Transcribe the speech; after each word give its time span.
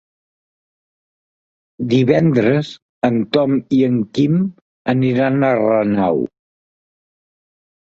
Divendres 1.91 2.71
en 3.09 3.21
Tom 3.37 3.55
i 3.79 3.83
en 3.89 4.01
Quim 4.19 4.41
aniran 4.97 5.41
a 5.51 5.55
Renau. 5.63 6.21